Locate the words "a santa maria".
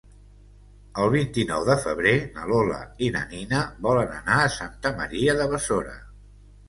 4.43-5.37